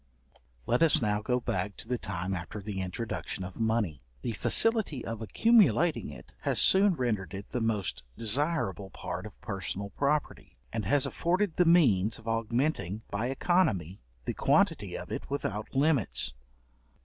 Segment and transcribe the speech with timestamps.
[0.65, 4.01] Let us now go back to the time after the introduction of money.
[4.23, 9.91] The facility of accumulating it has soon rendered it the most desirable part of personal
[9.91, 15.75] property, and has afforded the means of augmenting, by economy, the quantity of it without
[15.75, 16.33] limits.